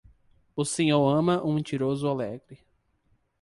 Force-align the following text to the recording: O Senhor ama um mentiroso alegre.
O 0.55 0.65
Senhor 0.65 1.07
ama 1.15 1.43
um 1.43 1.53
mentiroso 1.53 2.07
alegre. 2.09 2.57